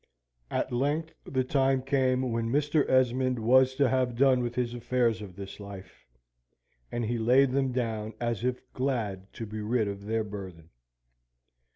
At 0.49 0.71
length 0.71 1.13
the 1.25 1.43
time 1.43 1.83
came 1.83 2.31
when 2.31 2.49
Mr. 2.51 2.89
Esmond 2.89 3.37
was 3.37 3.75
to 3.75 3.87
have 3.87 4.15
done 4.17 4.41
with 4.41 4.55
the 4.55 4.75
affairs 4.75 5.21
of 5.21 5.35
this 5.35 5.59
life, 5.59 6.07
and 6.91 7.05
he 7.05 7.19
laid 7.19 7.51
them 7.51 7.71
down 7.71 8.15
as 8.19 8.43
if 8.43 8.63
glad 8.73 9.31
to 9.33 9.45
be 9.45 9.61
rid 9.61 9.87
of 9.87 10.05
their 10.07 10.23
burthen. 10.23 10.71